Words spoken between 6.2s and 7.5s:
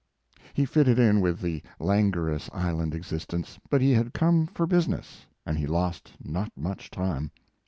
not much time.